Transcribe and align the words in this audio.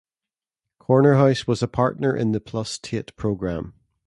Cornerhouse 0.79 1.45
was 1.45 1.61
a 1.61 1.67
partner 1.67 2.15
in 2.15 2.31
the 2.31 2.39
plus 2.41 2.79
Tate 2.79 3.15
programme. 3.15 3.75